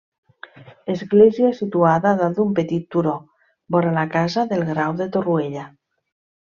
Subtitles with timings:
[0.93, 3.15] Església situada dalt d'un petit turó,
[3.77, 5.73] vora la casa del Grau de Torroella.